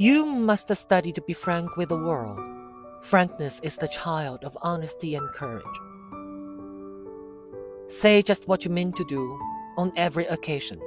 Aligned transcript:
You 0.00 0.24
must 0.24 0.74
study 0.74 1.12
to 1.12 1.20
be 1.20 1.34
frank 1.34 1.76
with 1.76 1.90
the 1.90 1.94
world. 1.94 2.40
Frankness 3.02 3.60
is 3.62 3.76
the 3.76 3.86
child 3.88 4.44
of 4.44 4.56
honesty 4.62 5.14
and 5.14 5.28
courage. 5.28 5.76
Say 7.88 8.22
just 8.22 8.48
what 8.48 8.64
you 8.64 8.70
mean 8.70 8.94
to 8.94 9.04
do 9.04 9.38
on 9.76 9.92
every 9.98 10.24
occasion. 10.24 10.80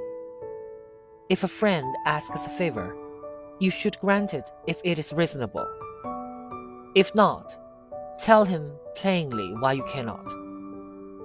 If 1.28 1.44
a 1.44 1.54
friend 1.60 1.94
asks 2.06 2.44
a 2.44 2.48
favor, 2.48 2.96
you 3.60 3.70
should 3.70 4.00
grant 4.00 4.34
it 4.34 4.50
if 4.66 4.80
it 4.82 4.98
is 4.98 5.12
reasonable. 5.12 5.68
If 6.96 7.14
not, 7.14 7.56
tell 8.18 8.44
him 8.44 8.72
plainly 8.96 9.54
why 9.60 9.74
you 9.74 9.84
cannot. 9.84 10.28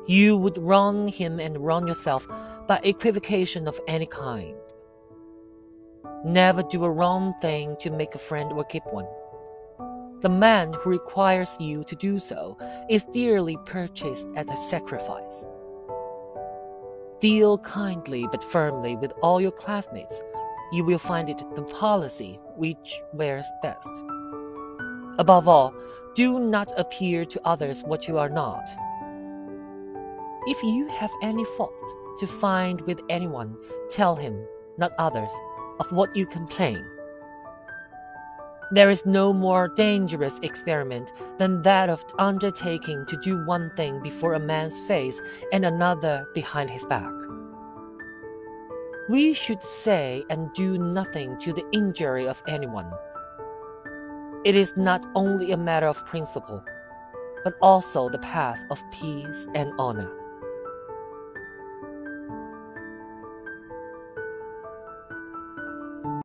You 0.07 0.37
would 0.37 0.59
wrong 0.59 1.07
him 1.07 1.39
and 1.39 1.57
wrong 1.57 1.87
yourself 1.87 2.27
by 2.67 2.81
equivocation 2.83 3.67
of 3.67 3.79
any 3.87 4.05
kind. 4.05 4.59
Never 6.25 6.63
do 6.63 6.83
a 6.83 6.91
wrong 6.91 7.33
thing 7.41 7.77
to 7.79 7.89
make 7.89 8.13
a 8.13 8.20
friend 8.20 8.52
or 8.52 8.66
keep 8.66 8.84
one. 8.91 9.07
The 10.21 10.30
man 10.30 10.73
who 10.73 10.89
requires 10.89 11.55
you 11.61 11.85
to 11.85 11.95
do 11.95 12.20
so 12.20 12.57
is 12.89 13.05
dearly 13.05 13.57
purchased 13.66 14.27
at 14.35 14.52
a 14.52 14.58
sacrifice. 14.58 15.45
Deal 17.21 17.58
kindly 17.59 18.27
but 18.30 18.44
firmly 18.44 18.97
with 18.97 19.13
all 19.21 19.39
your 19.39 19.52
classmates. 19.52 20.21
You 20.73 20.84
will 20.84 20.99
find 20.99 21.30
it 21.30 21.41
the 21.55 21.63
policy 21.63 22.38
which 22.58 23.02
wears 23.13 23.47
best. 23.61 23.89
Above 25.20 25.47
all, 25.47 25.73
do 26.16 26.39
not 26.39 26.77
appear 26.77 27.23
to 27.23 27.41
others 27.45 27.81
what 27.83 28.09
you 28.09 28.17
are 28.17 28.30
not. 28.30 28.70
If 30.47 30.61
you 30.63 30.88
have 30.88 31.11
any 31.22 31.45
fault 31.45 31.94
to 32.20 32.27
find 32.27 32.81
with 32.81 32.99
anyone, 33.09 33.55
tell 33.89 34.16
him, 34.16 34.45
not 34.77 34.91
others, 34.97 35.31
of 35.79 35.91
what 35.91 36.15
you 36.15 36.25
complain. 36.25 36.85
There 38.71 38.91
is 38.91 39.05
no 39.05 39.33
more 39.33 39.67
dangerous 39.67 40.38
experiment 40.44 41.11
than 41.39 41.63
that 41.63 41.89
of 41.89 42.05
undertaking 42.19 43.05
to 43.08 43.17
do 43.17 43.44
one 43.45 43.71
thing 43.75 43.99
before 44.03 44.36
a 44.36 44.39
man's 44.39 44.77
face 44.88 45.19
and 45.52 45.66
another 45.66 46.27
behind 46.36 46.69
his 46.69 46.86
back. 46.86 47.11
We 49.09 49.33
should 49.33 49.63
say 49.63 50.23
and 50.30 50.53
do 50.53 50.77
nothing 50.77 51.39
to 51.39 51.52
the 51.52 51.66
injury 51.71 52.27
of 52.27 52.43
anyone. 52.47 52.91
It 54.45 54.55
is 54.55 54.77
not 54.77 55.03
only 55.16 55.52
a 55.52 55.58
matter 55.58 55.88
of 55.88 56.05
principle, 56.05 56.64
but 57.43 57.55
also 57.64 58.08
the 58.08 58.19
path 58.19 58.64
of 58.69 58.83
peace 58.91 59.47
and 59.55 59.71
honor. 59.80 60.11